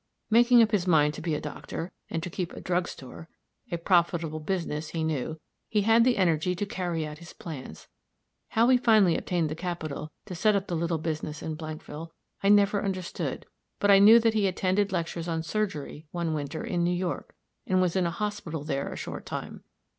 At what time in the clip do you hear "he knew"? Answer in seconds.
4.89-5.39